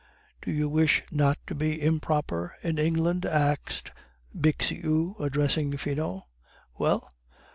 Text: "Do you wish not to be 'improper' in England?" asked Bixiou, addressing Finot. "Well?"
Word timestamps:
"Do 0.41 0.51
you 0.51 0.67
wish 0.67 1.03
not 1.11 1.37
to 1.45 1.53
be 1.53 1.79
'improper' 1.79 2.55
in 2.63 2.79
England?" 2.79 3.23
asked 3.23 3.91
Bixiou, 4.35 5.13
addressing 5.19 5.77
Finot. 5.77 6.23
"Well?" 6.79 7.11